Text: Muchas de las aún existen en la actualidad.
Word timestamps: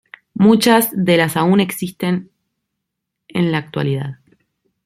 Muchas 0.33 0.89
de 0.93 1.15
las 1.15 1.37
aún 1.37 1.59
existen 1.59 2.31
en 3.27 3.51
la 3.51 3.59
actualidad. 3.59 4.15